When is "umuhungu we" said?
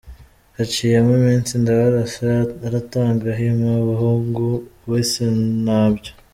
3.83-4.99